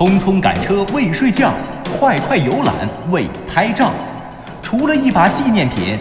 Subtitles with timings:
[0.00, 1.52] 匆匆赶车未睡觉，
[1.98, 2.74] 快快游览
[3.10, 3.92] 未拍照。
[4.62, 5.98] 除了一把纪念品，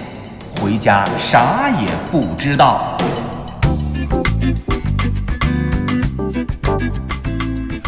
[0.56, 2.96] 回家啥也不知道。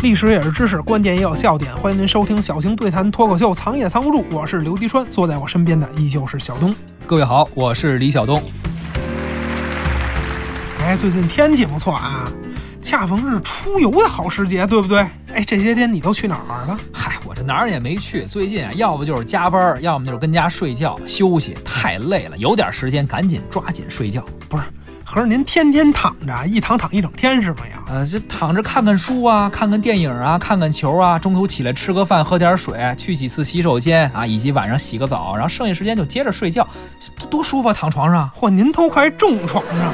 [0.04, 1.74] 历史也是知识，观点也有笑点。
[1.78, 4.26] 欢迎您收听小型对谈脱口秀，藏也藏不住。
[4.34, 6.76] 我是刘迪川，坐在我身边的依旧是小东。
[7.08, 8.44] 各位好，我是李晓东。
[10.82, 12.26] 哎，最近天气不错啊，
[12.82, 15.00] 恰逢是出游的好时节，对不对？
[15.34, 16.78] 哎，这些天你都去哪儿玩了？
[16.94, 18.24] 嗨，我这哪儿也没去。
[18.24, 22.38] 最近啊，要不就是加班，要么就是跟家睡觉休息，太累了。
[22.38, 24.24] 有点时间赶紧抓紧睡觉。
[24.50, 24.64] 不是，
[25.06, 27.82] 合着您天天躺着，一躺躺一整天是吗呀？
[27.88, 36.68] 呃，就躺着看看书啊，看看电影啊，看看球啊，中途起来吃个饭，喝点水，去几次洗手间啊，以及晚上洗个澡，然后剩下时间就接着睡觉，
[37.18, 37.74] 多多舒服啊！
[37.74, 39.94] 躺床上，嚯，您都快重床上了，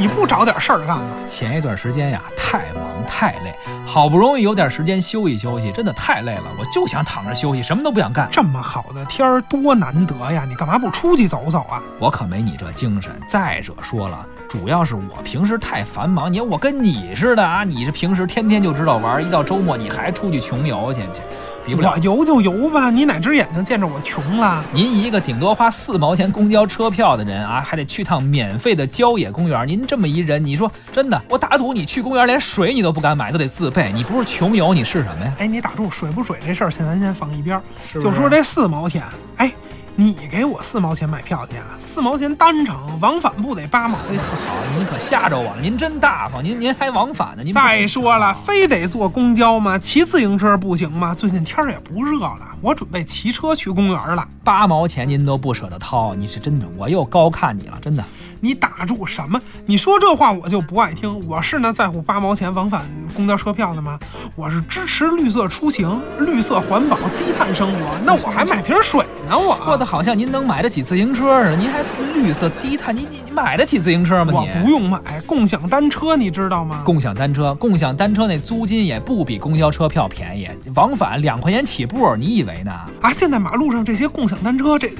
[0.00, 1.04] 你不找点事儿干吗？
[1.26, 3.52] 前一段时间呀，太忙太累，
[3.84, 8.28] 好不容易有点时间休息休息，真的太累了，我就想躺着休息，什么都不想干。
[8.30, 11.82] 这么好的天儿多难得呀，你干嘛不出去走走啊？
[11.98, 13.10] 我可没你这精神。
[13.28, 21.20] 再者说了，主要是我平时太繁忙，你看我跟你似的啊，你是平时天天就知道玩，一到周末你还出去穷游去，这
[21.64, 21.98] 比不了我。
[21.98, 24.64] 游就游吧，你哪只眼睛见着我穷了？
[24.72, 29.66] 您一个顶多花四毛钱公交车票的人啊，还得去趟免费的郊野公园。
[29.66, 33.92] 您这么一人，你说真的，我打赌你去公园连水你都不敢买，都得自备。
[33.92, 35.34] 你不是穷游，你是什么呀？
[35.38, 37.60] 哎，你打住，水不水这事儿，现在咱先放一边
[38.00, 39.02] 就说这四毛钱，
[39.36, 39.52] 哎，
[40.00, 41.74] 你给我四毛钱买票去啊？
[41.80, 43.98] 四毛钱单程，往返不得八毛？
[43.98, 49.76] 哎好，您可吓着我了，您真大方，您您还往返呢，您再说了，非得坐公交吗？
[49.76, 51.12] 骑自行车不行吗？
[51.12, 54.24] 最近天儿也不热了，我准备骑车去公园了。
[54.44, 58.04] 八毛钱您都不舍得掏，你是真的，我又高看你了，真的。
[58.40, 59.40] 你打住什么？
[59.66, 61.28] 你说这话我就不爱听。
[61.28, 63.98] 我是那在乎八毛钱往返公交车票的吗？
[64.36, 67.98] 我是支持绿色出行、绿色环保、低碳生活。
[68.04, 74.32] 那我还买瓶水呢，我说的好像您能买得起自行车似的，您还绿色低碳，你你你买得起自行车吗？
[74.34, 76.82] 我你不用买共享单车，你知道吗？
[76.84, 82.72] 共享单车，共享单车那租金也不比公交车票便宜，往返两块钱起步，你以为呢？
[83.00, 84.96] 啊，现在马路上这些共享单车，这这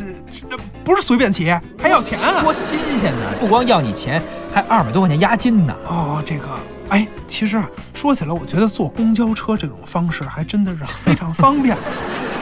[0.50, 2.42] 这不是随便骑，还要钱啊！
[2.42, 3.20] 多新鲜呢！
[3.40, 4.22] 不光要你钱，
[4.52, 5.74] 还二百多块钱押金呢。
[5.86, 6.48] 哦，这个，
[6.90, 11.76] 哎，其实啊，说起来，我觉得坐公交车这种方式还真的是非常方便。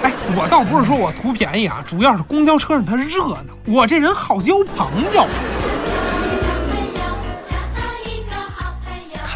[0.02, 5.26] 哎，我倒不是说我图便宜啊，主要是公交车上它热闹，我这人好交朋友。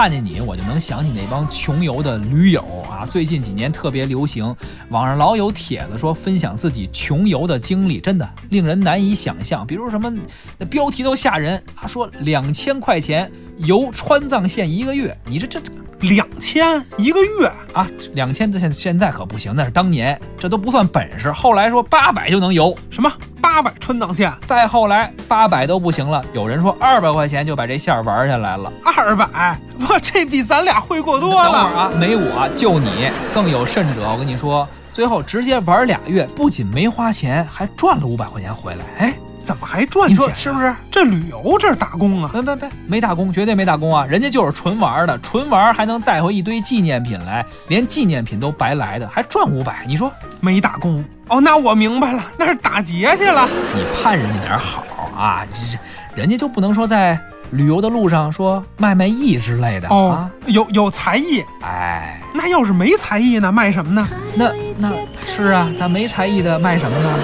[0.01, 3.05] 看见你，我就能想起那帮穷游的驴友啊！
[3.05, 4.57] 最近几年特别流行，
[4.89, 9.67] 网上老有帖子说分享自己穷游的经历，真的令人难以想象。
[9.67, 10.11] 比如什么，
[10.57, 21.31] 那标题都吓人啊，说两千块钱游川藏线一个月，你这这这两千一个月，啊，两千现现在可不行，那是当年，这都不算本事。
[21.31, 28.73] 后来说八百就能游，什么八百川藏线，再后来八百都不行了，有人说二百块钱就把这线玩下来了。
[28.85, 31.53] 二百，我，这比咱俩会过多了。
[31.53, 38.85] 等会儿啊，没我就你，更有甚者，我跟你说，最后直接玩俩月，不仅没花钱，还赚了五百块钱回来。
[38.99, 39.15] 哎，
[39.51, 40.73] 怎么还赚你钱、啊说是不是？
[40.93, 42.31] 这旅游这是打工啊！
[42.33, 44.07] 别别别，没打工，绝对没打工啊！
[44.07, 53.49] 人家就是纯玩的，纯玩还能带回一堆纪念品来，连纪念品都白来的，还赚五百，你说没打工哦，那我明白了，那是打劫去了。
[53.75, 54.85] 你盼人家点好
[55.17, 55.45] 啊？
[55.53, 55.79] 这这，
[56.15, 57.19] 人家就不能说在
[57.51, 64.07] 旅游的路上说卖卖艺之类的哦啊？，有有才艺，哎，那要是没才艺呢，卖什么呢？
[64.37, 64.93] 那那
[65.27, 67.19] 是啊，那没才艺的卖什么呢？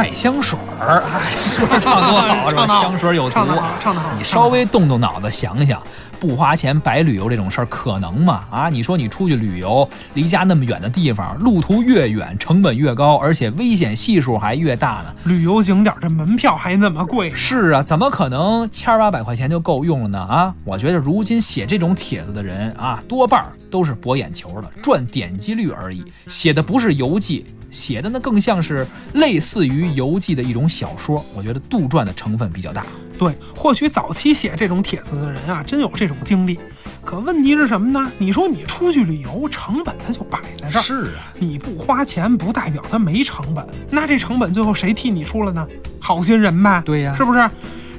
[0.00, 2.66] 卖香水儿啊，这歌唱多好 是吧？
[2.66, 5.78] 唱得好香水有毒唱得好唱得好你稍微动动脑子想想，
[6.18, 8.44] 不花钱白旅游这种事儿可能吗？
[8.50, 15.14] 啊，你说你出去旅游，离家那么远的地方，路途越远，成本越高，而且危险系数还越大呢。
[15.24, 20.18] 旅游景点这门票还那么贵，是啊，怎么可能千八百块钱就够用了呢？
[20.18, 26.02] 啊，我觉得如今写这种帖子的人啊，多半儿都是博眼球的，赚点击率而已。
[26.26, 31.24] 写的不是游记，写的呢更像是类似于游记的一种小说。
[31.34, 32.84] 我觉得杜撰的成分比较大。
[33.18, 36.58] 对，或许早期写这种帖子的人啊，真有这种经历。
[37.04, 38.10] 可问题是什么呢？
[38.16, 40.82] 你说你出去旅游，成本它就摆在这儿。
[40.82, 43.66] 是啊，你不花钱，不代表它没成本。
[43.90, 45.66] 那这成本最后谁替你出了呢？
[45.98, 46.80] 好心人呗。
[46.82, 47.50] 对呀是不是？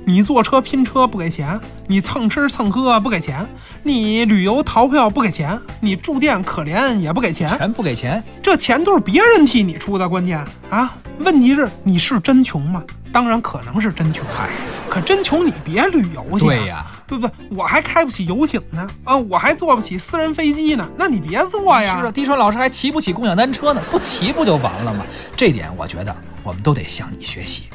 [0.04, 3.48] 你坐车拼车不给钱，你蹭吃蹭喝不给钱，
[3.84, 8.24] 你旅游逃票不给钱，你住店可怜也不给钱，全不给钱。
[8.42, 10.10] 这钱都是别人替你出的。
[10.10, 12.84] 关键啊，问题是你是真穷吗？
[13.14, 14.50] 当然可能是真穷，嗨，
[14.90, 16.48] 可真穷你别旅游去、啊。
[16.48, 17.34] 对呀对不对？
[17.52, 22.00] 我还开不起游艇呢，啊，我还坐不起私人飞机呢，那你别坐呀。
[22.00, 25.06] 是啊，滴川老师还骑不起共享单车呢，不骑不就完了吗？
[25.38, 27.66] 这点我觉得我们都得向你学习。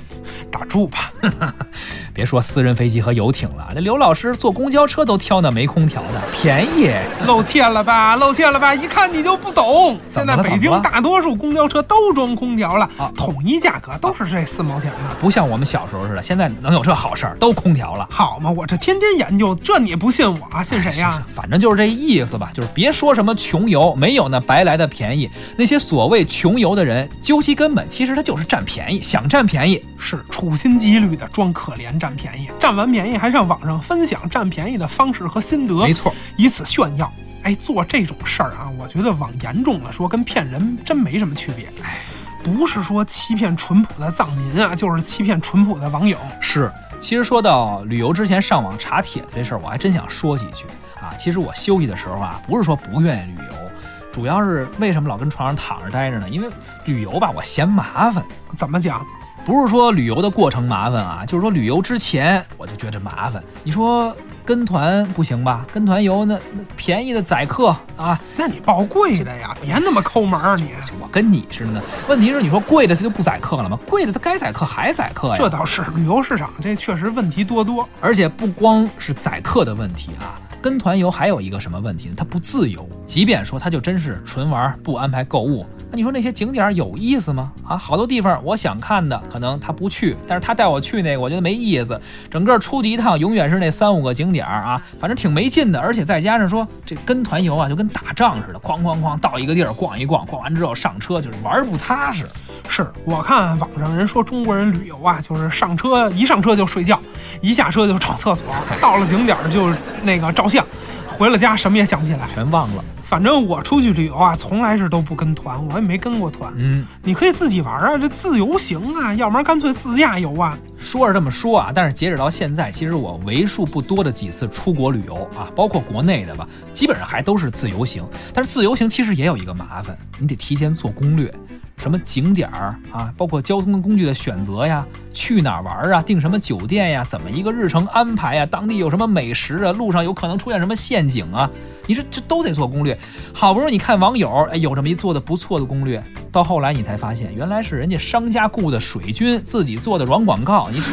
[0.51, 1.11] 打住吧，
[2.17, 6.91] 别说私人飞机和游艇了，那刘老师坐公交车都挑那没空调的，便宜。
[7.27, 8.17] 露怯了吧？
[8.17, 8.75] 露怯了吧？
[8.75, 10.01] 一看你就不懂。
[10.09, 14.97] 现在北京大多数公交车都装空调了，啊统一价格都是这四毛钱的。
[15.21, 18.09] 不像我们小时候似的，现在能有这好事儿，都空调了。
[18.11, 25.31] 好嘛，我这天天研究，这你不信我，信谁呀、反正就是这意思吧，就是别说什么穷游，没有那白来的便宜。
[25.59, 29.85] 那些所谓穷游的人，究其根本，其实他就是占便宜，想占便宜。
[29.99, 37.11] 是处心积虑的装可怜占便宜，占完便宜还上网上分享占便宜的方式和心得，没错，以此炫耀。
[37.43, 41.67] 哎，做这种事儿啊，我觉得往严重了说，跟骗人真没什么区别。
[41.83, 41.99] 哎，
[42.43, 46.19] 不是说欺骗淳朴的藏民啊，就是欺骗淳朴的网友。
[46.41, 50.65] 是，其实说到旅游之前上网查帖子这事儿，我还真想说几句
[51.01, 51.15] 啊。
[51.19, 53.71] 其实我休息的时候啊，不是说不愿意旅游，
[54.13, 56.29] 主要是为什么老跟床上躺着待着呢？
[56.29, 56.49] 因为
[56.85, 58.25] 旅游吧，我嫌麻烦。
[58.57, 59.07] 怎么讲？
[59.47, 63.41] 不是说旅游的过程麻烦啊，就是说旅游之前我就觉得麻烦。
[63.63, 64.15] 你说
[64.47, 65.67] 跟团不行吧？
[65.75, 70.71] 跟团游那那便宜的宰客啊，那你报贵的呀，别那么抠门儿你。
[71.01, 71.83] 我跟你似的。
[72.09, 73.77] 问题是你说贵的它就不宰客了吗？
[73.89, 75.35] 贵的它该宰客还宰客呀。
[75.37, 77.89] 这倒是，旅游市场这确实问题多多。
[78.01, 82.15] 而且不光是宰客的问题啊，跟团游还有一个什么问题呢？
[82.17, 82.89] 它不自由。
[83.05, 87.53] 即便说它就真是纯玩，不安排购物，那你说那些景点有意思吗？
[87.65, 91.99] 啊，好多地方我想看的，可能他不去，但是他带我去那个，我觉得没意思。
[92.31, 95.81] 整个出去一趟，永远是那三五个景点啊，反正挺没劲的。
[95.81, 102.27] 而且再加上说这跟团游啊，就跟打仗似的，哐哐哐到一个地儿逛一逛，逛完之后上车就是玩不踏实。
[102.69, 107.01] 是我看网上人说中国人旅游啊，就是上车一上车就睡觉，
[107.41, 108.47] 一下车就找厕所，
[108.81, 109.73] 到了景点儿就
[110.03, 110.65] 那个照相，
[111.07, 112.27] 回了家什么也想不起来。
[112.27, 112.85] 全忘了。
[113.09, 116.53] 反正我出去旅游啊，从来是都不跟团，我也没跟过团。
[116.57, 120.59] 嗯，你可以自己玩啊，这自由行啊，要不然干脆自驾游啊。
[120.77, 128.05] 说是这么说啊，但是截止到现在，其实我为数不多的几次出国旅游啊，包括国内的吧，基本上还都是自由行。
[128.35, 131.33] 但是自由行其实也有一个麻烦，你得提前做攻略，
[131.77, 141.49] 什么景点儿啊，包括交通工具的选择呀，去哪儿玩啊，订什么酒店呀，怎么一个日程安排呀，当地有什么美食啊，路上有可能出现什么陷阱啊，
[141.87, 142.99] 你说这都得做攻略。
[143.33, 146.03] 好不容易你看网友哎有这么一做的不错的攻略，
[146.33, 150.87] 到后来你才发现，原来是人家商家雇的水军自己做的软广告，你这。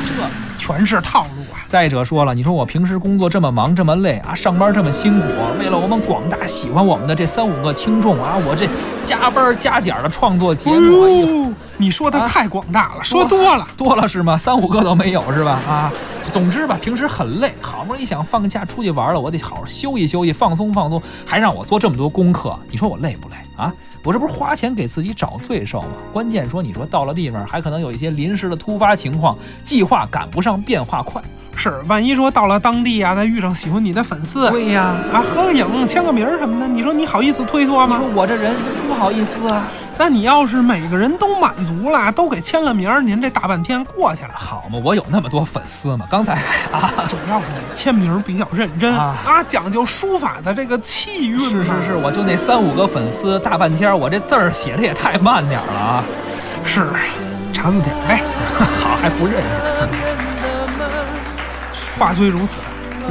[0.56, 1.60] 全是套路啊！
[1.66, 5.28] 再者说了，你说我平时工作这么忙这么累啊，上班这么辛苦，
[5.60, 8.68] 为了我们广大喜欢我们的这三五个听众啊，我这
[9.04, 13.68] 加班加点的创作节目，哎呦，你说的啊太广大了，说多了。
[13.78, 14.38] 多了是吗？
[14.38, 15.60] 三五个都没有是吧？
[15.68, 15.92] 啊，
[16.32, 23.74] 总之吧，平时很累，好不容易想放假出去玩了，我得好好休息休息，放松放松，还让我做这么多功课，你说我累不累啊？
[24.04, 25.88] 我这不是花钱给自己找罪受吗？
[26.12, 31.22] 关键说，你说到了地方，还可能有一些临时的突发情况，计划赶不上变化快。
[31.56, 38.22] 是，万一说到了当地啊，再遇上喜欢你的粉丝，对呀，啊，合个影、签个名什么的，你说你好意思推脱吗你说？
[38.22, 39.66] 我这人就不好意思啊。
[39.98, 44.32] 那你要是每个人都满足了，都给签了名儿，您这大半天过去了。
[44.34, 46.06] 好嘛，我有那么多粉丝吗？
[46.10, 46.34] 刚才
[46.72, 51.40] 啊，主要是你签名比较认真啊啊，讲究书法的这个气韵。
[51.40, 56.04] 是是是，我就那三五个粉丝，大半天我这字儿写的也太慢点儿了啊！
[56.66, 56.88] 是，
[57.54, 58.22] 查字典呗。
[58.82, 59.36] 好还不认
[61.74, 62.58] 识，话虽如此，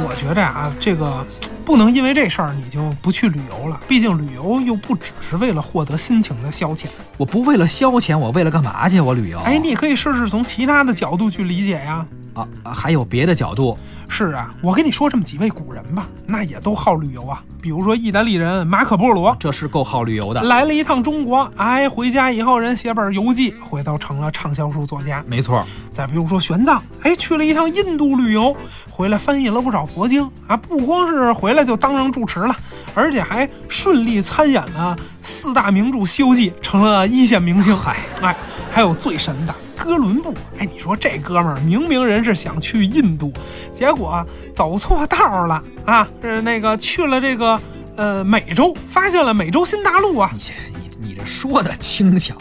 [0.05, 1.25] 我觉着啊，这个
[1.63, 3.79] 不能因为这事儿你就不去旅游了。
[3.87, 6.85] 毕竟旅游又不只是为了获得心情的消遣。
[7.17, 8.99] 我不为了消遣，我为了干嘛去？
[8.99, 9.39] 我旅游？
[9.39, 12.05] 哎，你可以试试从其他的角度去理解呀。
[12.33, 13.77] 啊，啊还有别的角度？
[14.09, 17.43] 是啊，我跟你说这么几位古人吧，那也都好旅游啊。
[17.61, 20.41] 比如说意大利人马可波罗，这是够好旅游的。
[20.43, 25.23] 来了一趟中国，哎，回家以后人写本游记，回头成了畅销书作家。
[25.27, 28.55] 没错，再比如说玄奘，哎，去了一趟印度旅游，
[28.89, 32.55] 回来翻译了不少佛经啊，不光是回来就当上住持了，
[32.93, 37.75] 而且还顺利参演了四大名著《西游记》，成了一线明星。
[37.75, 38.35] 嗨，哎，
[38.71, 43.33] 还有最神的哥伦布，哎，你说这哥们儿明明人是想去印度，
[43.73, 44.25] 结果
[44.55, 47.59] 走错道了啊，是那个去了这个
[47.97, 50.31] 呃美洲，发现了美洲新大陆啊。
[50.33, 52.33] 你这你你这说的轻巧，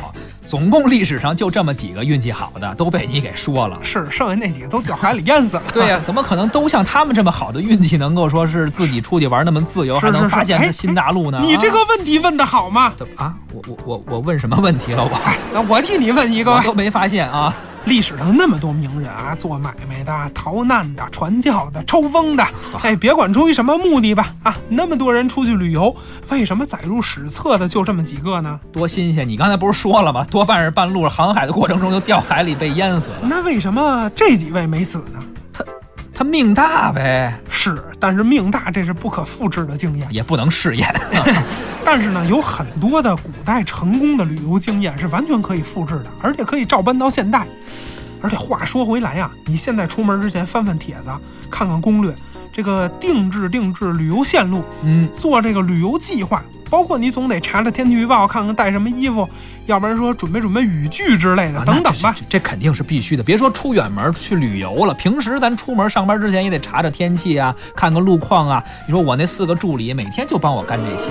[0.52, 3.78] 总共历史上就这么几个运气好的，都被你给说了。
[3.82, 5.62] 是，剩下那几个都掉海里淹死了。
[5.72, 11.38] 对呀、怎么可能都像他们这么好的运气，能够说是自己出去玩那么自由，是还能发现是新大陆呢？
[11.40, 12.92] 你这个啊问题问的好吗？
[12.94, 13.34] 怎么啊？
[13.54, 15.02] 我我我我问什么问题了？
[15.02, 16.52] 我哎， 那我替你问一个。
[16.52, 17.56] 我都没发现啊。
[17.84, 22.46] 历史上那么多名人啊，做买卖的、逃难的、传教的、抽风的，
[22.82, 25.94] 哎，别管出于什么目的吧，啊，那么多人出去旅游，
[26.30, 28.60] 为什么载入史册的就这么几个呢？
[28.72, 29.28] 多新鲜！
[29.28, 30.24] 你刚才不是说了吗？
[30.30, 33.18] 多半是半路航海的过程中就掉海里被淹死了。
[33.22, 35.18] 那为什么这几位没死呢？
[36.14, 40.94] 他命大呗，是，但是命大这是不可复制的经验，也不能试验。
[41.84, 47.46] 但是呢，有很多的古代成功的旅游经验是完全可以复制的，而且可以照搬到现代。
[48.20, 51.10] 而且话说回来呀，你现在出门之前翻翻帖子，
[51.50, 52.14] 看看攻略，
[52.52, 56.40] 这个定制定制旅游线路，嗯，做这个旅游计划，
[56.72, 59.28] 包括你总得查查天气预报，看看带什么衣服，
[59.66, 62.22] 要不然说准备准备雨具之类的，啊等等吧这。
[62.22, 63.22] 这这肯定是必须的。
[63.22, 68.64] 别说出远门去旅游了，平时咱出门上班之前也得查查天气啊，看看路况啊。
[68.86, 71.10] 你说我那四个助理每天就帮我干这些，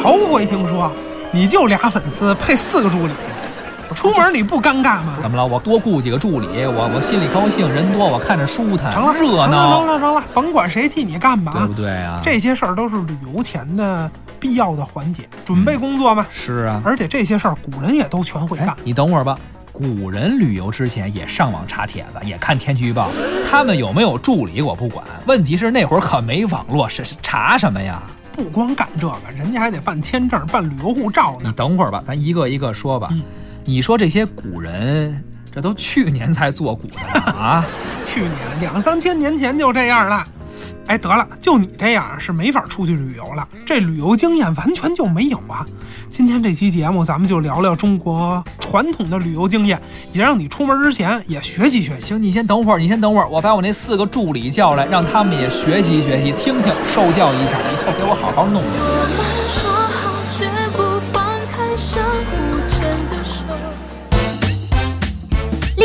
[0.00, 0.88] 头回听说，
[1.32, 3.12] 你就俩粉丝配四个助理，
[3.96, 5.18] 出门你不尴尬吗？
[5.20, 5.44] 怎么了？
[5.44, 12.20] 我多雇几个助理，我我心里高兴，人多我看着舒坦，成了，热闹了，成，了，成了，甭管谁替你干吧对啊不对啊？
[12.22, 14.08] 这些事儿都是旅游前的
[14.44, 16.26] 必要的环节，准备工作嘛。
[16.30, 16.82] 是啊。
[16.84, 19.38] 而且这些事儿古人也都全会哎干。，你等会儿吧。
[19.72, 23.08] 古人旅游之前也上网查帖子，也看天气预报。
[23.50, 28.02] 他们有没有助理我不管，问题是那会儿可没网络，是是查什么呀？
[28.32, 31.54] 不光干这个，人家还得办签证、办旅游护照你呢。
[31.56, 33.08] 等会儿吧，咱一个一个说吧。
[33.12, 33.22] 嗯
[33.66, 37.64] 你说这些古人，这都去年才做古的呢啊！
[38.04, 40.22] 去年两三千年前就这样了。
[40.86, 45.64] 哎，得了，就你这样是没法出去旅游了，这旅游经验完全就没有啊。
[46.10, 49.80] 今天这期节目，咱们就聊聊中国传统的旅游经验，
[50.12, 52.08] 也让你出门之前也学习学习。
[52.08, 58.70] 行，你先等会儿，你先等会儿，我把我那四个助理叫来，让他们也学习学习，听听，受教一下，以后给我好好弄弄。
[58.70, 62.68] 我们说好绝不放开相互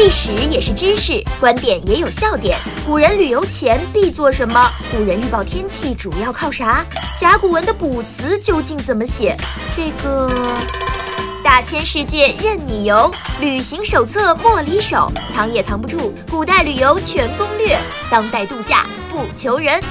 [0.01, 2.57] 历史也是知识，观点也有笑点。
[2.85, 4.69] 古人旅游前必做什么？
[4.95, 6.85] 古人预报天气主要靠啥？
[7.19, 9.35] 甲骨文的卜辞究竟怎么写？
[9.75, 10.31] 这个
[11.43, 17.77] 大千世界任你游，旅行手册莫离手，藏也藏不住古代旅游全攻略，
[18.09, 19.83] 当代度假不求人。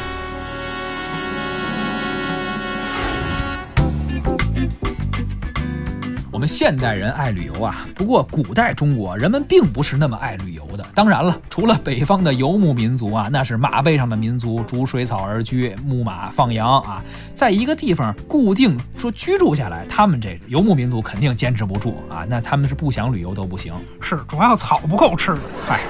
[6.38, 10.86] 我们现代人爱旅游啊，不过古代中国人们并不是那么爱旅游的。
[10.94, 17.02] 当然了，除了北方的游牧民族啊，那是马背上的民族，逐水草而居，牧马放羊啊，
[17.34, 23.74] 在一个地方固定说居住下来，他们这游牧民族肯定坚持不住啊，那他们是不想旅游都不行。
[24.00, 25.36] 是，主要草不够吃。
[25.60, 25.80] 嗨，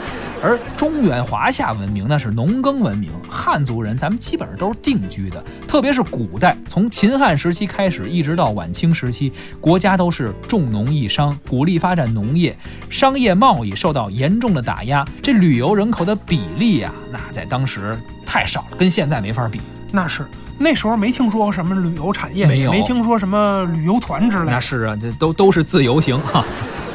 [0.42, 12.56] 而中原华夏文明那是农耕文明，汉族人咱们基本上都是定居的，特别是古代，从秦汉时期开始，一直到晚清时期，国家都是重农抑商，鼓励发展农业，
[12.88, 19.60] 商业贸易受到严重的打压，这旅游人口的比例啊，那在当时太少了，跟现在没法比。
[19.90, 20.24] 那是
[20.58, 24.50] 那时候没听说什么旅游产业，没有没听说什么旅游团之类。
[24.50, 26.44] 那是啊，这都都是自由行哈。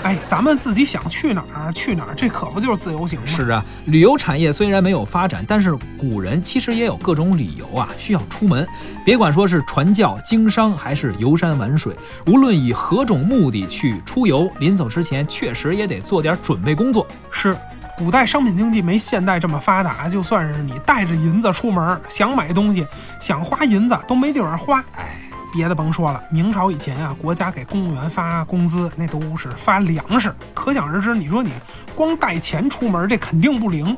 [0.04, 3.26] 哎，咱们自己想去哪儿去哪儿，这可不就是自由行吗？
[3.26, 8.68] 是啊，旅游产业虽然没有发展，但是古人其实也有各种理由啊，需要出门。
[9.06, 11.96] 别管说是传教、经商，还是游山玩水，
[12.26, 17.08] 无论以何种目的去出游，临走之前确实也得做点准备工作。
[17.32, 17.56] 是，
[17.98, 22.86] 古代商品经济没现代这么发达，就算是你带着银子出门，想买东西，
[23.22, 24.84] 想花银子都没地方花。
[24.98, 25.16] 哎，
[25.54, 31.14] 别的甭说了，明朝以前啊，国家给公务员发工资，那都是发粮食，可想而知。
[31.14, 31.52] 你说你
[31.96, 33.96] 光带钱出门，这肯定不灵。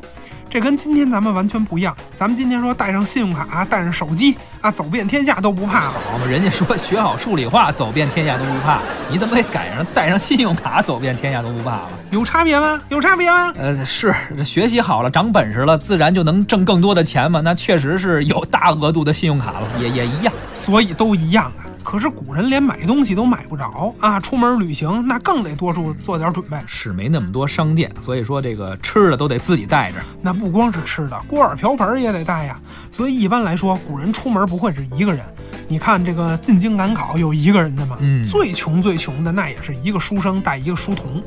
[0.50, 1.96] 这跟今天咱们完全不一样。
[2.14, 5.90] 咱们今天说带上信用卡、带上手机啊，走遍天下都不怕。
[5.90, 8.80] 好嘛，人家说学好数理化，走遍天下都不怕，
[9.12, 11.90] 你怎么给赶上带上信用卡，走遍天下都不怕了？
[12.12, 12.82] 有差别吗？
[12.90, 13.54] 有差别吗？
[13.58, 17.42] 呃，是学习好了，长本事了，自然就能挣更多的钱嘛。
[17.42, 20.34] 那确实是有大额度的信用卡了，也也一样。
[20.54, 21.68] 所以都一样啊。
[21.96, 26.58] 可是古人连买东西都买不着啊，出门旅行那更得多做做点准备。
[26.68, 30.00] 是没那么多商店，所以说这个吃的都得自己带着。
[30.22, 32.60] 那不光是吃的，锅碗瓢盆也得带呀。
[32.92, 35.24] 所以一般来说，古人出门不会是一个人。
[35.70, 37.98] 你看这个进京赶考有一个人的吗？
[38.02, 41.24] 嗯最穷最穷的那也是一个书生带一个书童，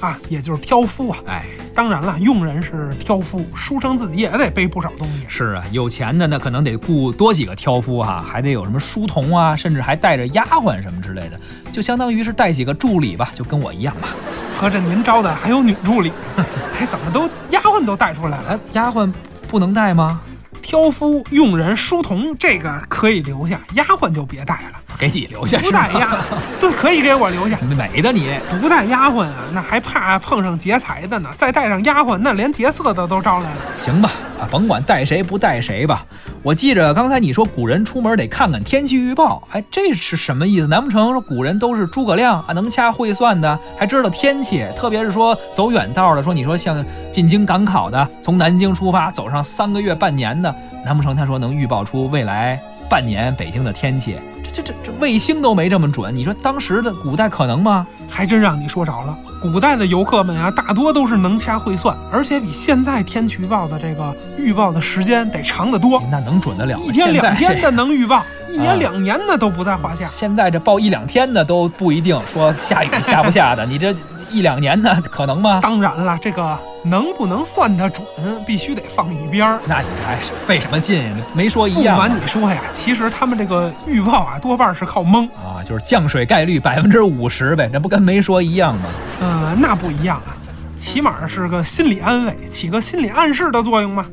[0.00, 1.18] 啊，也就是挑夫啊。
[1.26, 5.24] 哎，当然了，佣人是挑夫，书生自己也得背不少东西。
[5.26, 11.40] 是啊，有钱的那可能得雇多几个挑夫哈、还得有什么书童啊，甚至还带着丫鬟什么之类的，
[11.72, 14.08] 就相当于是带几个助理吧，就跟我一样吧。
[14.58, 16.12] 合着您招的还有女助理，
[16.78, 18.48] 哎，怎么都丫鬟都带出来了？
[18.50, 19.12] 哎，丫鬟
[19.48, 20.20] 不能带吗？
[20.60, 24.91] 挑夫、佣人、书童，这个可以留下，丫鬟就别带了。
[25.02, 25.98] 给你留下不是吧带？
[25.98, 26.16] 丫，
[26.60, 27.58] 对，可以给我留下。
[27.60, 31.28] 美的你，不带丫鬟啊，那还怕碰上劫财的呢。
[31.36, 33.56] 再带上丫鬟，那连劫色的都招来了。
[33.76, 36.06] 行吧，啊，甭管带谁不带谁吧。
[36.40, 40.68] 我记着刚才你说古人出门得看看天气预报，哎，这是什么意思？
[40.68, 44.64] 难不成说古人都是诸葛亮啊，能掐会算的，还知道天气？
[44.76, 50.54] 特别是说走远道的，说你说像进京赶考的，从南京出发走上三个月、半年的，
[50.84, 52.60] 难不成他说能预报出未来
[52.92, 54.18] 半年北京的天气？
[54.44, 57.86] 这这这这卫星都没这么准，你说当时的古代可能吗？
[58.06, 59.16] 还真让你说着了。
[59.40, 66.84] 古代的游客们啊，大多都是能掐会算，而且比现在天气预报的这个预报的时间得长得多，那能准得了吗？
[66.84, 70.06] 一天两天的能预报，一啊年两年的都不在话下。
[70.06, 73.94] 现在这报一两天的都不一定说下雨下不下的，你这
[74.32, 75.60] 一两年呢 可能吗？
[75.62, 78.06] 当然了，这个能不能算得准，
[78.46, 79.58] 必须得放一边儿。
[79.66, 81.16] 那你还是费什么劲呀？
[81.34, 85.26] 没说一样不样瞒你说呀，其实他们这个预报啊，多半是靠蒙。
[85.28, 88.84] 啊，就是降水概率百分之五十呗，那不跟没说一样吗？
[89.20, 90.34] 呃，那不一样啊，
[90.76, 94.06] 起码是个心理安慰，起个心理暗示的作用嘛。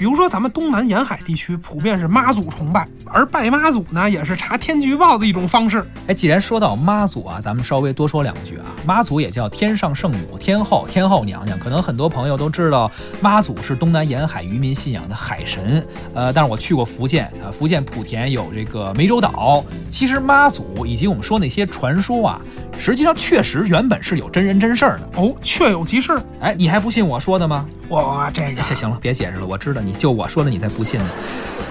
[0.00, 5.84] 比如说，咱们东南沿海地区普遍是妈祖崇拜，而拜妈祖呢，也是查天气预报的一种方式。
[6.06, 8.64] 哎，既然说到妈祖啊，咱们稍微多说两句啊。
[8.86, 12.90] 妈祖也叫天上圣母、天后、天后娘娘，可能很多朋友都知道，
[13.20, 15.86] 妈祖是东南沿海渔民信仰的海神。
[16.14, 19.62] 呃，但是我去过福建啊，福建莆田有这个湄洲岛。
[19.90, 22.40] 其实妈祖以及我们说那些传说啊，
[22.78, 25.20] 实际上确实原本是有真人真事儿的。
[25.20, 26.18] 哦，确有其事。
[26.40, 27.68] 哎，你还不信我说的吗？
[27.86, 31.10] 我这个 行行了，别解释了，我知道你就我说的你才不信呢。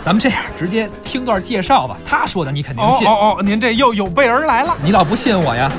[0.02, 4.78] 咱们这样直接听段介绍吧，他说的你肯定信，哦哦哦，您这又有备而来了。
[4.84, 5.72] 你老不信我呀？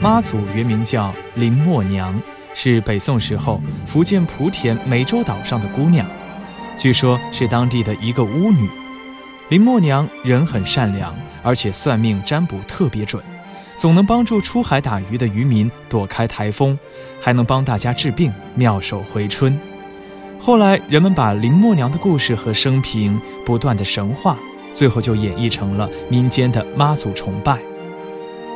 [0.00, 2.20] 妈祖原名叫林默娘，
[2.54, 6.06] 是北宋时候福建莆田湄洲岛上的姑娘，
[6.76, 8.68] 据说是当地的一个巫女。
[9.48, 13.22] 林默娘人很善良，而且算命占卜特别准，
[13.78, 16.76] 总能帮助出海打鱼的渔民躲开台风，
[17.20, 19.58] 还能帮大家治病，妙手回春。
[20.40, 24.36] 后来人们把林默娘的故事和生平不断的神化，
[24.74, 27.56] 最后就演绎成了民间的妈祖崇拜。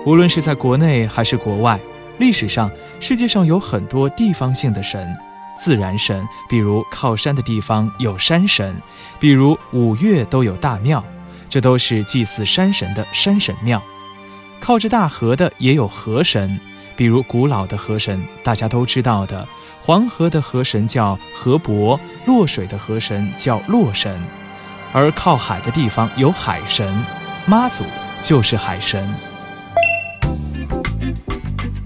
[0.04, 1.78] 无论是在国内还是国外，
[2.18, 5.16] 历史上世界上有很多地方性的神，
[5.60, 8.74] 自然神，比如靠山的地方有山神，
[9.20, 11.04] 比如五岳都有大庙，
[11.48, 13.80] 这都是祭祀山神的山神庙。
[14.62, 16.56] 靠着大河的也有河神，
[16.94, 19.44] 比如古老的河神，大家都知道的，
[19.80, 24.22] 黄河的河神叫河伯，洛水的河神叫洛神，
[24.92, 27.04] 而靠海的地方有海神，
[27.44, 27.82] 妈祖
[28.22, 29.12] 就是海神。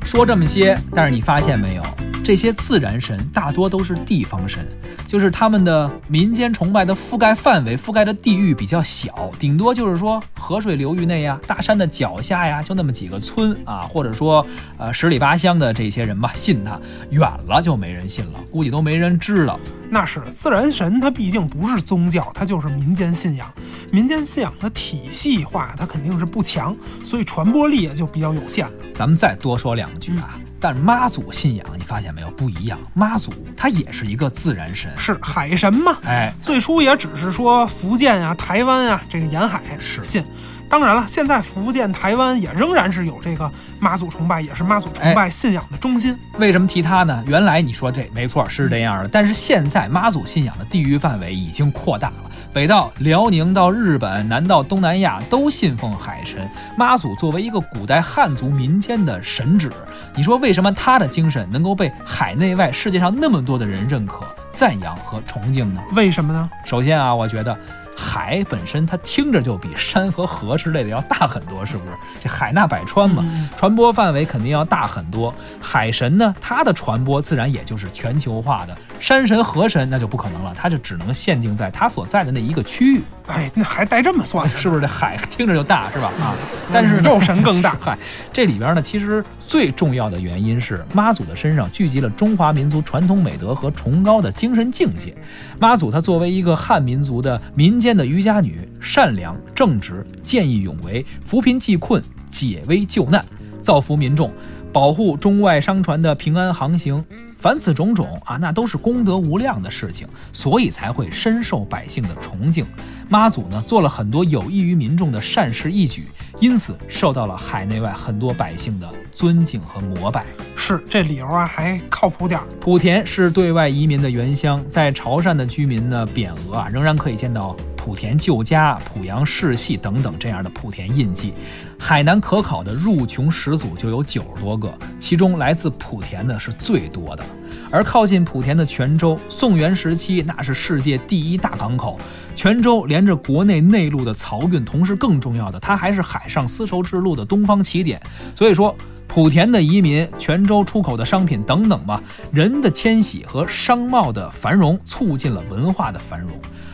[0.05, 1.83] 说这么些，但是你发现没有，
[2.27, 4.67] 这些自然神大多都是地方神，
[5.07, 14.45] 就是他们的民间崇拜的覆盖范围、覆盖的地域比较小，顶多就是说河水流域内呀、大山的脚下呀，就那么几个村啊，或者说
[14.77, 19.61] 呃十里八乡的这些人吧，信他，远了就没人信了，估计都没人知道。
[19.89, 23.49] 那是自然神，它毕竟不是宗教，它就是民间信仰。
[23.93, 28.73] 民间信仰的体系化，它肯定是不强，所以传播力也就比较有限了。
[28.97, 30.37] 咱们再多说两句啊。
[30.61, 32.79] 但妈祖信仰，你发现没有不一样？
[32.95, 35.97] 妈祖他也是一个自然神，是海神嘛？
[36.05, 40.25] 哎，最初也只是说福建呀、台湾呀这个沿海是信。
[40.69, 46.19] 当然了，现在福建、台湾也仍然是有这个妈祖崇拜，也是妈祖崇拜信仰的中心。
[46.38, 47.23] 为什么提他呢？
[47.29, 56.51] 原来你说这没错是这样的，但是现在妈祖信仰的地域范围已经扩大了，北到辽宁到日本，南到东南亚都信奉海神。
[56.75, 59.71] 妈祖作为一个古代汉族民间的神祇，
[60.14, 65.83] 你说为什么他的精神能够被海内外世界上那么多的人认可、赞扬和崇敬呢？
[65.95, 66.49] 为什么呢？
[66.64, 67.55] 首先啊，我觉得。
[67.97, 71.93] 海本身它听着就比山和河之类的要大很多，是不是？
[72.23, 75.35] 这海纳百川嘛，嗯传播范围肯定要大很多。
[75.61, 78.77] 海神呢，它的传播自然也就是全球化的。
[79.01, 83.03] 山神、河神那就不可能了，它就只能限定在它所在的那一个区域。
[83.27, 84.81] 哎，那还带这么算， 是不是？
[84.81, 86.13] 这海听着就大，是吧？
[86.21, 86.35] 啊，
[86.73, 87.77] 但是宇宙神更大。
[87.81, 87.97] 嗨，
[88.33, 95.15] 这里边呢，其实最重要的原因是妈祖的身上聚集了中华民族传统美德和崇高的精神境界。
[95.61, 103.25] 妈祖她作为一个汉民族的民间的渔家女，善良正直、见义勇为、扶贫济困、解危救难、
[103.63, 104.31] 造福民众。
[104.73, 107.03] 保护中外商船的平安航行，
[107.37, 112.66] 凡此种种啊，那都是功德无量的事情，所以才会深受百姓的崇敬。
[113.09, 116.07] 妈祖呢，做了很多有益于民众的善事义举，
[116.40, 120.25] 因此受到了海内外很多百姓的尊敬和膜拜。
[120.57, 122.46] 是这理由啊，还靠谱点儿。
[122.61, 127.55] 莆田是对外移民的原乡，在潮汕的居民呢匾额啊，仍然可以见到
[127.87, 131.33] 莆田旧家、濮阳世系等等这样的莆田印记。
[131.79, 137.25] 海南可考的入琼始祖就有九十多个，其中来自莆田的是最多的。
[137.70, 141.96] 而靠近莆田的泉州，宋元时期那是世界第一大港口。
[142.35, 148.01] 泉州连着国内内陆的漕运，同时更重要的，它还是海上丝绸之路的东方起点。
[148.35, 148.75] 所以说。
[149.09, 156.31] 莆田的移民、泉州出口的商品等等吧，人的迁徙和商贸的繁荣，促进了文化的繁荣。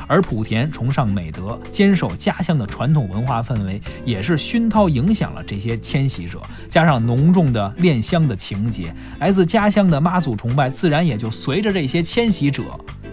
[0.07, 6.41] 而莆田崇尚美德，坚守家乡的传统文化氛围，也是熏陶影响了这些迁徙者。
[6.69, 12.63] 加上浓重的恋乡的情节，来自家乡的妈祖崇拜，自然也就随着这些迁徙者。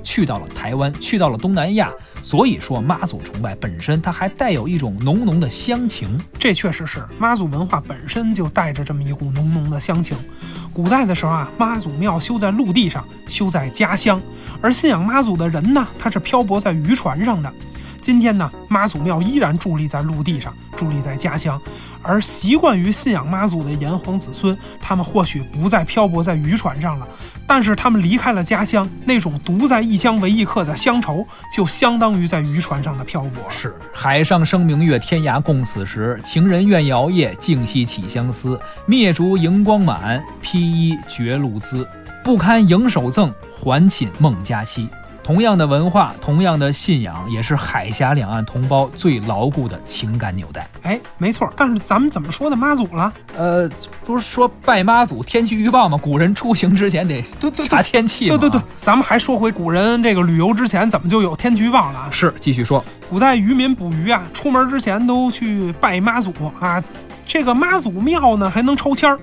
[0.02, 1.92] 去到了台湾，去到了东南亚，
[2.24, 6.18] 所以说妈祖崇拜本身它还带有一种浓浓的乡情。
[6.40, 10.18] 这确实是妈祖文化本身就带着这么一股浓浓的乡情。
[10.74, 14.20] 古代的时候啊，妈祖庙修在陆地上，修在家乡，
[14.62, 17.52] 而信仰妈祖的人呢，他是漂泊在渔船上的。
[18.02, 21.62] 今天呢，妈祖庙依然伫立在陆地上，伫立在家乡，
[22.02, 27.08] 而习惯于信仰妈祖的炎黄子孙，他们或许不再漂泊在渔船上了，
[27.46, 33.44] 但是他们离开了家乡，那种独在异乡为异客的乡愁，就相当于在渔船上的漂泊。
[33.50, 36.20] 是海上生明月，天涯共此时。
[36.24, 38.60] 情人怨遥夜，竟夕起相思。
[38.88, 41.88] 灭烛荧光满，披衣觉露滋。
[42.24, 44.88] 不堪盈手赠，还寝梦佳期。
[45.24, 50.68] 同样的文化，同样的信仰，也是海峡两岸同胞最牢固的情感纽带。
[50.82, 51.52] 哎，没错。
[51.56, 53.14] 但是咱们怎么说的妈祖了？
[53.38, 53.70] 呃，
[54.04, 56.00] 不是说拜妈祖天气预报吗？
[56.02, 58.28] 古人出行之前得对对查天气。
[58.28, 62.10] 对对对，咱们还说回古人这个旅游之前怎么就有天气预报了？
[62.12, 62.84] 是，继续说。
[63.08, 66.84] 古代渔民捕鱼啊，出门之前都去拜妈祖啊。
[67.26, 69.20] 这个妈祖庙呢还能抽签儿，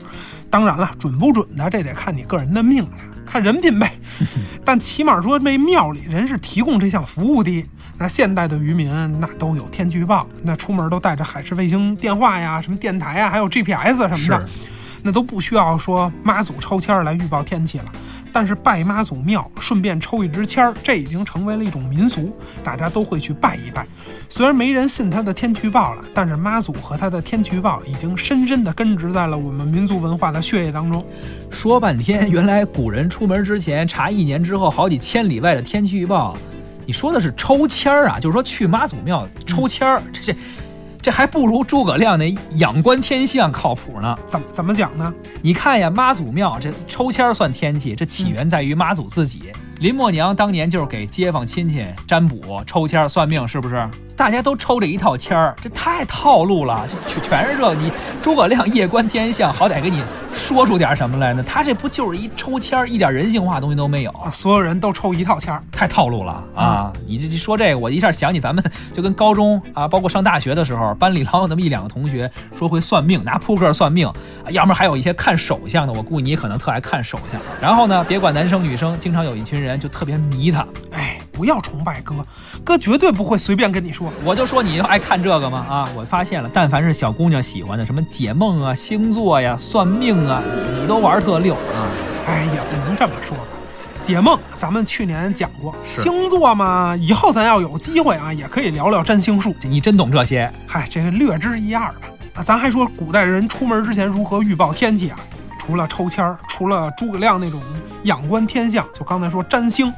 [0.48, 2.90] 当然了，准不准的这得看你个人的命了。
[3.26, 3.92] 看人品呗，
[4.64, 7.66] 但起码说这庙里人是提供这项服务的。
[7.98, 14.48] 那现代的渔民那都有天气预报，那出门都带着海事卫星电话呀、什么电台呀，还有 GPS 什么的，
[15.02, 17.84] 那都不需要说妈祖抽签来预报天气了。
[18.38, 23.86] 但是拜妈祖庙，顺便抽一支签儿，这已经成为了一种民俗，大家都会去拜一拜。
[24.28, 31.02] 虽然没人信他的天气预报了，但是妈祖和他的天气预报已经深深地根植在了我们民族文化的血液当中。
[31.50, 36.36] 说半天，原来古人出门之前查一年之后好几千里外的天气预报，
[36.84, 38.20] 你说的是抽签儿啊？
[38.20, 40.38] 就是说去妈祖庙抽签儿，这这。
[41.06, 44.18] 这还不如诸葛亮那仰观天象靠谱呢。
[44.26, 45.14] 怎么怎么讲呢？
[45.40, 49.52] 你看呀，妈祖庙这抽签算天气，这起源在于妈祖自己。
[49.78, 53.86] 林默娘当年就是给街坊亲戚占卜、抽签算命，是不是？
[54.16, 57.74] 大家都抽这一套签儿，这太套路了，这全全是这。
[57.74, 61.42] 你诸葛亮夜观天象，好歹给你说出点什么来呢？
[61.46, 64.30] 他这不就是一抽签儿，一点人性化东西都没有啊！
[64.30, 66.90] 所有人都抽一套签儿，太套路了啊！
[67.06, 74.10] 你这说这个，我一下想起咱们就跟高中啊，包括上大学的时候，班里老有那么一两个同学说会算命，拿扑克算命，
[74.48, 75.92] 要么还有一些看手相的。
[75.92, 77.38] 我估计你可能特爱看手相。
[77.60, 80.66] 然后呢，别管男生女生，经常有一群人就特别迷他。
[80.92, 82.14] 哎，不要崇拜哥，
[82.62, 84.12] 哥绝对不会随便跟你说。
[84.22, 85.66] 我就说你爱看这个吗？
[85.66, 90.42] 啊，我发现了，但凡是小姑娘喜欢的，什么解梦啊、星座呀、算命啊，
[90.74, 91.88] 你你都玩特溜啊。
[92.26, 93.44] 哎，也不能这么说吧。
[94.02, 95.74] 解梦，咱们去年讲过。
[95.82, 99.56] 星座嘛，以后咱要有机会啊，也可以聊聊占星术。
[99.62, 100.52] 你真懂这些？
[100.66, 102.02] 嗨，这个略知一二吧。
[102.34, 105.18] 那咱还说古代人出门之前如何预报天气啊？
[105.66, 107.60] 除了抽签儿，除了诸葛亮那种
[108.04, 109.92] 仰观天象，就刚才说占星。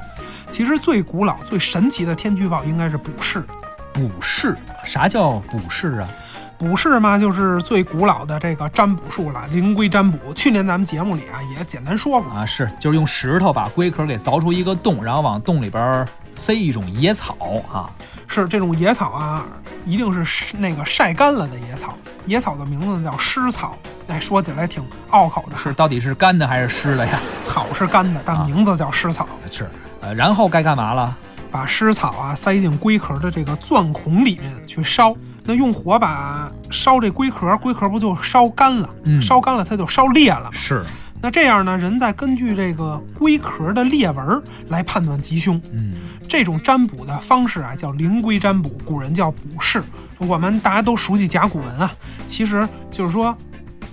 [0.50, 3.44] 其实最古老、最神奇的天气预报应该是卜筮。
[3.92, 6.08] 卜筮，啥叫卜筮啊？
[6.56, 10.32] 卜筮嘛，就是最古老的这个占卜术了，灵龟占卜。
[10.32, 17.36] 去年咱们节目里啊也简单说过啊，是就是用石头把龟壳给凿出一个洞，然后往洞里边塞一种野草
[17.70, 17.90] 啊。
[18.26, 19.44] 是这种野草啊，
[19.84, 21.94] 一定是那个晒干了的野草。
[22.26, 25.56] 野草的名字叫湿草，哎，说起来挺拗口的。
[25.56, 27.18] 是，到底是干的还是湿的呀？
[27.42, 29.26] 草是干的，但名字叫湿草。
[29.50, 29.68] 是，
[30.00, 31.16] 呃，然后该干嘛了？
[31.50, 35.16] 把湿草啊塞进龟壳的这个钻孔里面去烧。
[35.44, 38.90] 那用火把烧这龟壳，龟壳不就烧干了？
[39.04, 40.50] 嗯，烧干了它就烧裂了。
[40.52, 40.84] 是。
[41.20, 45.60] 那这样呢，人再根据这个龟壳的裂纹来判断吉凶。
[45.72, 45.94] 嗯，
[46.28, 49.82] 这种占卜的方式啊，叫灵龟占卜，古人叫卜筮。
[50.18, 51.92] 我们大家都熟悉甲骨文啊，
[52.26, 53.36] 其实就是说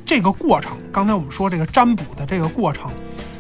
[0.06, 0.78] 这个过程。
[0.92, 2.92] 刚才我们说这个占卜的这个过程。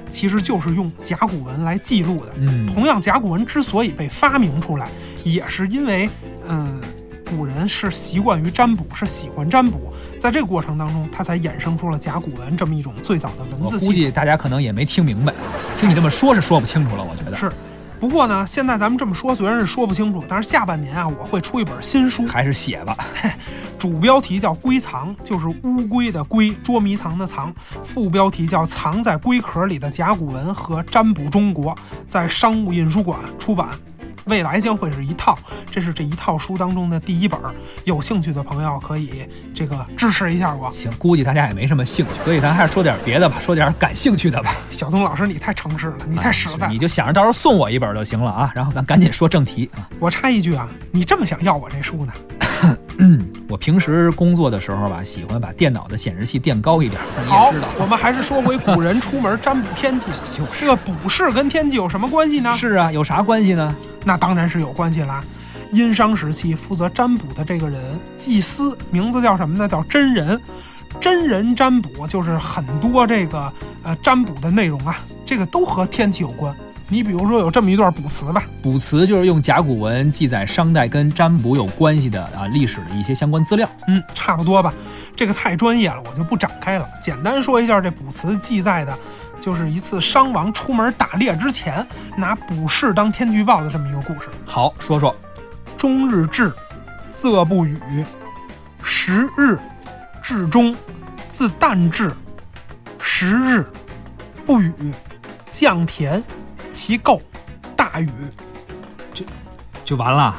[0.08, 2.32] 其实就是用甲骨文来记录的。
[2.38, 4.88] 嗯，同样，甲骨文之所以被发明出来，
[5.26, 6.10] 也是因为，
[6.48, 6.80] 嗯，
[7.26, 13.88] 古人是习惯于占卜，是喜欢占卜，在这个过程当中，他才衍生出了甲骨文这么一种最早的文字我。
[13.88, 15.34] 估计大家可能也没听明白，
[15.78, 17.04] 听你这么说，是说不清楚了。
[17.04, 17.52] 我觉得是
[18.00, 22.96] 不过呢，现在咱们这么说虽然是说不清楚，但是下半年啊，我会出一本新书，还是写吧。
[23.78, 27.52] 主标题叫“龟藏”，就是乌龟的龟，捉迷藏的藏；
[27.84, 31.76] 副标题叫“藏在龟壳里的甲骨文和占卜中国”，
[32.08, 33.70] 在商务印书馆出版。
[34.26, 35.38] 未来将会是一套，
[35.72, 37.54] 这是这一套书当中的第一本儿。
[37.84, 40.70] 有兴趣的朋友可以这个支持一下我。
[40.72, 44.56] 行，估计大家也没什么兴趣，所以咱还是说点别的吧，说点感兴趣的吧。
[44.72, 46.74] 小东老师，你太诚实了，你太实在了。
[46.74, 48.52] 你就想着到时候送我一本就行了啊。
[48.56, 49.88] 然后咱赶紧说正题啊。
[50.00, 52.14] 我插一句啊，你这么想要我这书呢？
[52.98, 57.02] 嗯， 我平时工作的时候吧，喜欢把电脑的显示器垫高一点。
[57.24, 60.08] 你好也知道，，我们还是说回古人出门占卜天气。
[60.58, 62.54] 这个卜筮跟天气有什么关系呢？
[62.56, 63.76] 是啊，有啥关系呢？
[64.04, 65.24] 那当然是有关系啦。
[65.72, 67.82] 殷商时期负责占卜的这个人，
[68.18, 69.68] 祭司，名字叫什么呢？
[69.68, 70.40] 叫真人。
[71.02, 73.52] 真人占卜就是很多这个
[73.84, 76.56] 呃占卜的内容啊，这个都和天气有关。
[76.88, 83.68] 你比如说有这么一段卜辞吧，卜辞就是用甲骨文记载商代跟占卜有关系的啊历史的一些相关资料。
[83.88, 84.72] 嗯，差不多吧。
[85.16, 86.88] 这个太专业了，我就不展开了。
[87.02, 88.96] 简单说一下，这卜辞记载的，
[89.40, 94.30] 就是一次商王出门打猎之前，拿卜筮当天气预报的这么一个故事。
[94.46, 95.16] 好，说说
[95.76, 96.54] 终日至，
[97.16, 97.78] 仄不语；
[98.84, 99.58] 十日
[100.22, 100.76] 至中，
[101.32, 102.12] 自旦至；
[103.00, 103.66] 十日
[104.46, 104.72] 不语，
[105.52, 106.24] 降田，
[106.76, 107.22] 其构，
[107.74, 108.10] 大禹。
[109.14, 109.24] 这。
[109.86, 110.36] 就完了，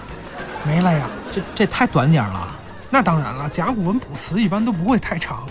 [0.67, 1.07] 没了呀。
[1.33, 2.49] 这这太短点儿了。
[2.91, 5.45] 那当然了，甲骨文卜辞一般都不会太长。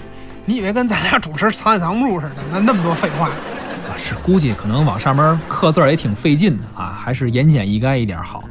[0.46, 2.36] 你以为跟咱俩主持藏也藏不住似的？
[2.52, 3.30] 那那么多废话。
[3.30, 8.44] 啊，是估计可能往上面刻字儿也挺费劲的啊，还是言简意赅一点好。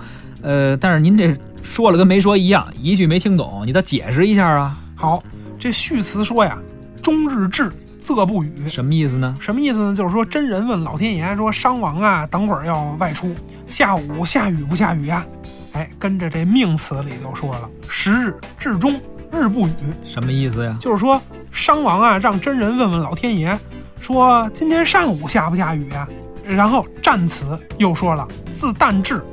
[0.42, 4.76] 呃，但是您这说了跟没说一样，一句没听懂，你倒解释一下啊？
[4.96, 5.22] 好，
[5.56, 6.58] 这序词说呀，
[7.00, 7.72] 终日至，
[8.04, 8.68] 仄不语。
[8.68, 9.34] 什么意思呢？
[9.40, 9.94] 什么意思呢？
[9.94, 13.34] 就是说真人问老天爷说，商王啊，等会儿要外出，
[13.70, 15.24] 下午下雨不下雨呀？
[15.72, 19.00] 哎，跟着这命词里就说了，十日至中，
[19.32, 19.72] 日不雨。
[20.04, 20.76] 什么意思呀？
[20.78, 23.58] 就是说商王啊，让真人问问老天爷，
[24.00, 26.06] 说今天上午下不下雨呀？
[26.44, 29.24] 然后战词又说了，自旦至，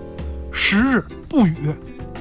[0.51, 1.75] 十日不雨。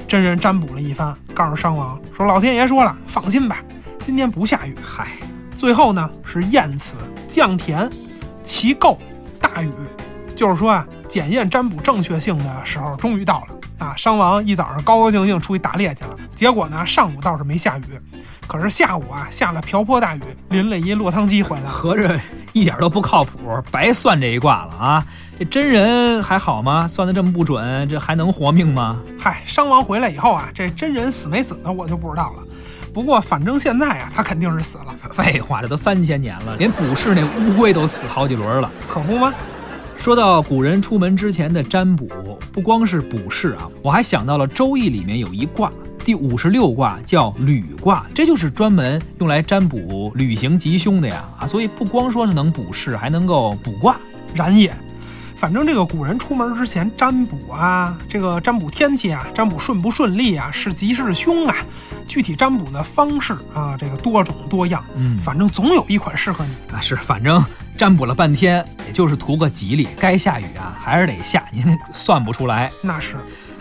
[0.07, 3.63] 真人占卜了一番，告诉商王说，老天爷说了，放心吧，
[4.01, 4.75] 今天不下雨。
[4.83, 5.07] 嗨，
[5.61, 6.95] 最后呢是验词，
[7.29, 7.87] 降田，
[8.41, 8.97] 其构，
[9.39, 9.71] 大雨。
[10.35, 13.93] 就是说啊，检验占卜正确性的时候终于到了啊！
[13.95, 17.83] 商王一早上高高兴兴出去打猎去了，结果呢上午倒是没下雨，
[18.47, 21.67] 可是下午啊下了瓢泼大雨，淋了一落汤鸡回来。
[21.67, 22.19] 合着
[22.53, 23.37] 一点都不靠谱，
[23.69, 25.05] 白算这一卦了啊！
[25.37, 26.87] 这真人还好吗？
[26.87, 28.99] 算的这么不准，这还能活命吗？
[29.19, 32.43] 嗨，商王回来以后啊，这真人死没死的我就不知道了。
[32.93, 38.69] 不过反正现在啊，他肯定是死了，废话，这都三千年了，连卜筮那乌龟都死好几轮了。
[38.87, 39.33] 可不吗？
[39.97, 42.09] 说到古人出门之前的占卜，
[42.51, 45.71] 不光是卜筮啊，我还想到了《周易》里面有一卦，
[46.03, 51.47] 第五十六卦叫履卦，这就是专门用来占卜旅行吉凶的呀啊！
[51.47, 53.95] 所以不光说是能卜筮，还能够卜卦。
[54.33, 54.73] 然也。
[55.41, 61.55] 反正这个古人出门之前占卜啊，这个占卜天气啊，占卜顺不顺利啊，是吉是凶啊，
[62.07, 64.85] 具体占卜的方式啊，这个多种多样。
[64.95, 66.53] 嗯反正总有一款适合你。
[66.71, 67.43] 啊，是，反正
[67.75, 72.69] 占卜了半天，也就是图个吉利，该下雨啊还是得下，您算不出来。
[72.83, 73.15] 那是，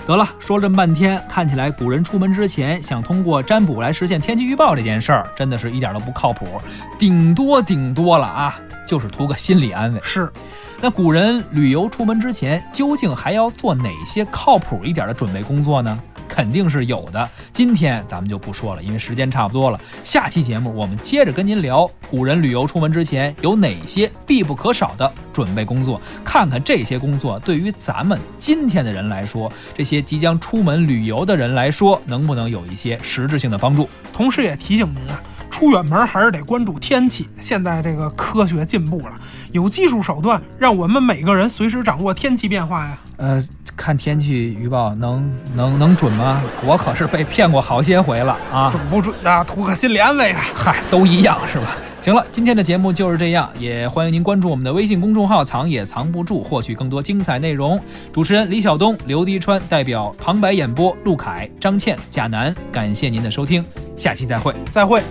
[0.07, 6.61] 得了，说了这么半天，看起来古人出门之前想通过占卜来实现天气预报这件事儿，真的是一点都不靠谱，
[6.99, 10.01] 顶多顶多了啊，就是图个心理安慰。
[10.05, 10.31] 是
[10.83, 16.01] 那古人旅游出门之前，究竟还要做哪些靠谱一点的准备工作呢？
[16.27, 17.29] 肯定是有的。
[17.53, 19.79] 今天咱们就不说了，因为时间差不多了。
[20.03, 33.87] 下期节目我们接着跟您聊古人旅游出门之前有哪些必不可少的准备工作，看看这些工作对于咱们今天的人来说，这些即将出门旅游的人来说，能不能有一些实质性的帮助？
[34.15, 37.29] 同时也提醒您啊，出远门还是得关注天气。
[37.41, 39.13] 现在这个科学进步了，
[39.53, 42.99] 有技术手段让我们每个人随时掌握天气变化呀。
[43.17, 43.43] 呃，
[43.77, 46.41] 看天气预报能能能准吗？
[46.65, 48.71] 我可是被骗过好些回了啊！
[48.71, 50.41] 准不准的，图个心理安慰啊。
[50.55, 51.77] 嗨，都一样是吧？
[52.01, 57.79] 行了，今天的节目就是这样，也欢迎您关注我们的微信公众号“藏也藏不住”，获取更多精彩内容。
[58.11, 63.63] 主持人李晓东、刘迪川代表旁白演播，陆凯、张倩、贾楠，感谢您的收听，
[63.99, 64.55] 下期再会。
[64.71, 65.03] 再会。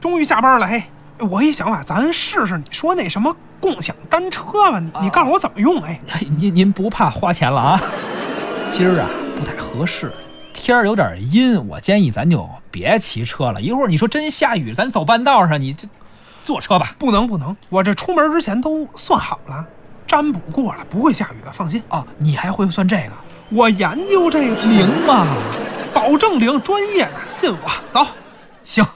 [0.00, 0.82] 终于下班了，嘿，
[1.18, 5.82] 我一想啊，咱试试你说那什么共享单车吧，你你告诉我怎么用？
[5.82, 7.82] 哎，哎您您不怕花钱了啊？
[8.70, 9.08] 今儿啊
[9.38, 10.10] 不太合适，
[10.54, 13.60] 天儿有点阴，我建议咱就别骑车了。
[13.60, 15.86] 一会儿你说真下雨，咱走半道上，你这
[16.44, 16.94] 坐车吧。
[16.98, 19.64] 不能不能，我这出门之前都算好了，
[20.06, 21.82] 占卜过了，不会下雨的，放心。
[21.88, 23.12] 啊，你还会算这个？
[23.50, 25.26] 我研究这个灵嘛？
[25.92, 27.70] 保证灵，专业的，信我。
[27.90, 28.06] 走，
[28.62, 28.86] 行，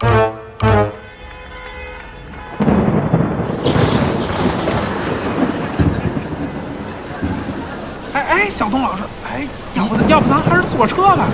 [8.45, 11.25] 哎哎，小东老师，哎，要不要不咱还是坐车吧？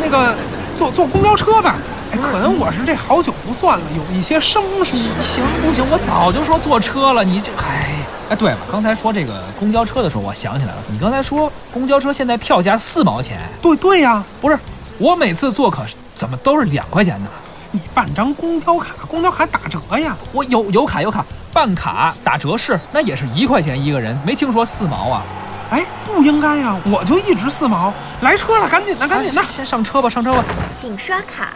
[0.00, 0.32] 那个
[0.76, 1.74] 坐坐公交车吧。
[2.12, 4.96] 哎，可能我是这好久不算了，有一些生疏。
[4.96, 5.84] 行不行？
[5.90, 7.96] 我早就说坐车了，你这哎
[8.30, 14.56] 哎，对了，刚才说这个公交车的时候，我想起来了，你刚才说公交车现在票价四毛钱，对对呀，不是？
[14.98, 17.28] 我每次坐可是怎么都是两块钱呢？
[17.72, 20.16] 你办张公交卡，公交卡打折呀。
[20.32, 25.24] 我有有卡有卡，办卡打折是那也是一块钱一个人，没听说四毛啊？
[25.70, 29.42] 哎不应该呀我就一直四毛来车了赶紧的赶紧的。
[29.44, 30.44] 先上车吧上车吧。
[30.72, 31.48] 请刷卡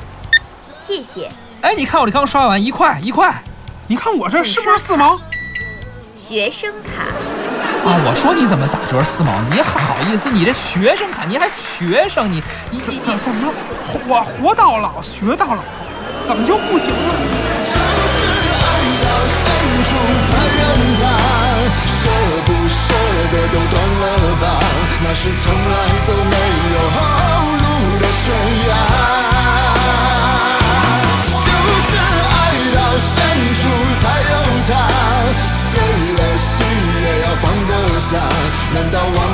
[0.77, 1.31] 谢谢。
[1.61, 3.33] 哎你看我这刚刷完一块一块
[3.87, 5.20] 你看我这是不是四毛？
[6.18, 7.03] 学生卡。
[7.88, 10.29] 啊我说你怎么打折四毛你还好意思？
[10.31, 13.53] 你这学生卡你还学生你你你怎么
[14.07, 15.62] 我活到老学到老
[16.27, 17.14] 怎么就不行了？
[17.64, 18.18] 就是
[18.53, 18.64] 爱
[19.01, 19.42] 到深
[19.88, 19.90] 处
[20.29, 20.61] 才怨
[21.01, 21.03] 他
[21.96, 22.03] 舍
[22.46, 22.92] 不舍
[23.33, 23.75] 得都断
[25.12, 25.75] 那是从来
[26.07, 26.37] 都没
[26.73, 26.99] 有后
[27.57, 27.66] 路
[27.99, 28.31] 的悬
[28.68, 28.73] 崖，
[31.35, 31.51] 就
[31.90, 31.92] 算
[32.31, 32.33] 爱
[32.77, 33.12] 到深
[33.59, 33.62] 处
[34.01, 34.33] 才有
[34.68, 34.70] 他，
[35.53, 35.68] 碎
[36.14, 36.49] 了心
[37.03, 38.11] 也要放得下。
[38.73, 39.30] 难道忘？